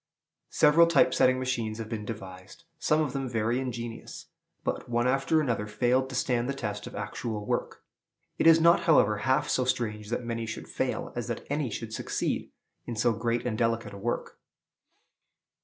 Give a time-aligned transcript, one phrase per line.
[0.49, 4.29] Several type setting machines have been devised, some of them very ingenious;
[4.63, 7.83] but one after another failed to stand the test of actual work.
[8.39, 11.93] It is not, however, half so strange that many should fail as that any should
[11.93, 12.49] succeed
[12.87, 14.39] in so great and delicate a work.